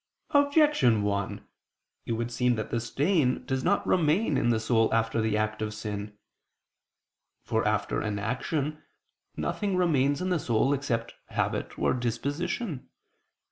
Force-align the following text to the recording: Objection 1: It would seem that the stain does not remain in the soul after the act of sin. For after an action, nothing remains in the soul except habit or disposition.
Objection 0.31 1.03
1: 1.03 1.47
It 2.07 2.13
would 2.13 2.31
seem 2.31 2.55
that 2.55 2.71
the 2.71 2.79
stain 2.79 3.45
does 3.45 3.63
not 3.63 3.85
remain 3.85 4.35
in 4.35 4.49
the 4.49 4.59
soul 4.59 4.91
after 4.91 5.21
the 5.21 5.37
act 5.37 5.61
of 5.61 5.75
sin. 5.75 6.17
For 7.43 7.63
after 7.67 8.01
an 8.01 8.17
action, 8.17 8.81
nothing 9.37 9.77
remains 9.77 10.19
in 10.19 10.31
the 10.31 10.39
soul 10.39 10.73
except 10.73 11.13
habit 11.27 11.77
or 11.77 11.93
disposition. 11.93 12.89